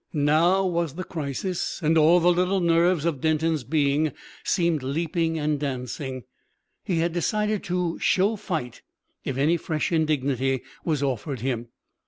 Now 0.13 0.65
was 0.65 0.95
the 0.95 1.03
crisis, 1.03 1.79
and 1.83 1.95
all 1.95 2.19
the 2.19 2.31
little 2.33 2.59
nerves 2.59 3.05
of 3.05 3.21
Denton's 3.21 3.63
being 3.63 4.13
seemed 4.43 4.81
leaping 4.81 5.37
and 5.37 5.59
dancing. 5.59 6.23
He 6.83 6.97
had 6.97 7.13
decided 7.13 7.63
to 7.65 7.99
show 7.99 8.35
fight 8.35 8.81
if 9.23 9.37
any 9.37 9.57
fresh 9.57 9.91
indignity 9.91 10.63
was 10.83 11.03
offered 11.03 11.41
him. 11.41 11.67